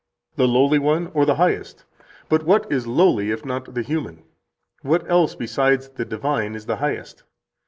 The 0.35 0.47
lowly 0.47 0.79
one 0.79 1.11
or 1.13 1.27
the 1.27 1.35
Highest? 1.35 1.85
But 2.27 2.41
what 2.41 2.71
is 2.71 2.87
lowly 2.87 3.29
if 3.29 3.45
not 3.45 3.75
the 3.75 3.83
human? 3.83 4.23
What 4.81 5.07
else 5.07 5.35
besides 5.35 5.89
the 5.89 6.05
divine 6.05 6.55
is 6.55 6.65
the 6.65 6.77
Highest? 6.77 7.21